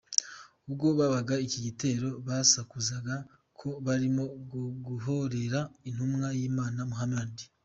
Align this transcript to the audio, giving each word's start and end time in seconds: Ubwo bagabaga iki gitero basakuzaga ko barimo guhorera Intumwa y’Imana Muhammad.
Ubwo 0.67 0.85
bagabaga 0.99 1.33
iki 1.45 1.59
gitero 1.65 2.09
basakuzaga 2.27 3.15
ko 3.59 3.69
barimo 3.85 4.23
guhorera 4.85 5.59
Intumwa 5.89 6.27
y’Imana 6.39 6.79
Muhammad. 6.91 7.33